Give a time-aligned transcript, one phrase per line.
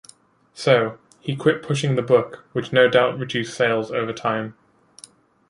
[0.55, 4.55] So, he quit pushing the book, which no doubt reduced sales over time.